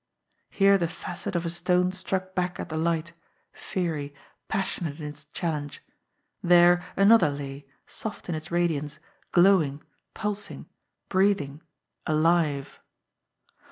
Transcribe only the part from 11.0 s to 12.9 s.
breathing, alive.